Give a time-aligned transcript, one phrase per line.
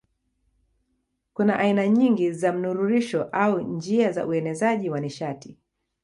[1.33, 5.57] Kuna aina nyingi za mnururisho au njia za uenezaji wa nishati.